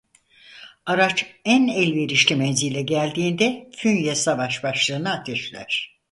[0.85, 5.97] Araç en elverişli menzile geldiğinde fünye savaş başlığını ateşler.